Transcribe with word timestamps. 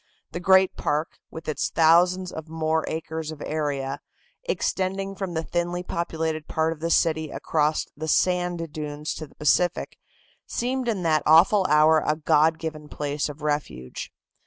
The 0.31 0.39
great 0.39 0.75
park, 0.75 1.19
with 1.29 1.47
its 1.47 1.69
thousand 1.69 2.31
and 2.31 2.47
more 2.49 2.83
acres 2.87 3.29
of 3.29 3.39
area, 3.45 3.99
extending 4.45 5.13
from 5.13 5.35
the 5.35 5.43
thinly 5.43 5.83
populated 5.83 6.47
part 6.47 6.73
of 6.73 6.79
the 6.79 6.89
city 6.89 7.29
across 7.29 7.85
the 7.95 8.07
sand 8.07 8.73
dunes 8.73 9.13
to 9.13 9.27
the 9.27 9.35
Pacific, 9.35 9.97
seemed 10.47 10.87
in 10.87 11.03
that 11.03 11.21
awful 11.27 11.67
hour 11.69 11.99
a 12.03 12.15
God 12.15 12.57
given 12.57 12.89
place 12.89 13.29
of 13.29 13.43
refuge. 13.43 14.11